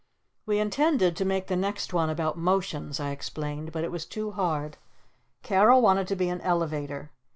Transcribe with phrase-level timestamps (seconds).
[0.47, 3.71] "We intended to make the next one about 'Motions,'" I explained.
[3.71, 4.77] "But it was too hard.
[5.43, 7.11] Carol wanted to be an Elevator!